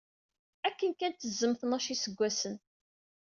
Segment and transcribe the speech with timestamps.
[0.67, 2.55] Akken kan tzemm tnac iseggasen.